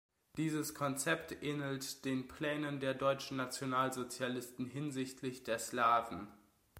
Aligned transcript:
Dieses 0.35 0.73
Konzept 0.73 1.43
ähnelt 1.43 2.05
den 2.05 2.27
Plänen 2.27 2.79
der 2.79 2.95
deutschen 2.95 3.37
Nationalsozialisten 3.37 4.65
hinsichtlich 4.65 5.43
der 5.43 5.59
Slawen. 5.59 6.25